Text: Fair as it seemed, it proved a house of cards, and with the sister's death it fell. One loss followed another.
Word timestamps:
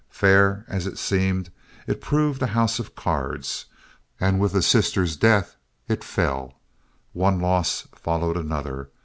Fair 0.09 0.65
as 0.67 0.87
it 0.87 0.97
seemed, 0.97 1.51
it 1.85 2.01
proved 2.01 2.41
a 2.41 2.47
house 2.47 2.79
of 2.79 2.95
cards, 2.95 3.67
and 4.19 4.39
with 4.39 4.51
the 4.51 4.63
sister's 4.63 5.15
death 5.15 5.57
it 5.87 6.03
fell. 6.03 6.55
One 7.13 7.39
loss 7.39 7.87
followed 7.93 8.35
another. 8.35 8.89